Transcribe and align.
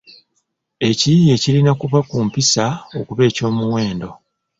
Ekiyiiye 0.89 1.35
kirina 1.43 1.71
kuba 1.81 1.99
ku 2.09 2.17
mpisa 2.27 2.65
okuba 2.99 3.21
eky’omuwendo 3.29 4.09